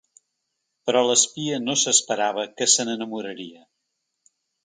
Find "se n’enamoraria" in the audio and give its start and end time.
2.77-3.65